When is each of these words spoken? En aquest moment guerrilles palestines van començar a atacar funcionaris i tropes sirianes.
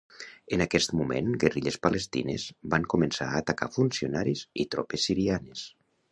En 0.55 0.61
aquest 0.63 0.93
moment 0.99 1.27
guerrilles 1.43 1.75
palestines 1.83 2.45
van 2.73 2.87
començar 2.93 3.27
a 3.33 3.41
atacar 3.43 3.67
funcionaris 3.75 4.41
i 4.63 4.65
tropes 4.77 5.05
sirianes. 5.11 5.63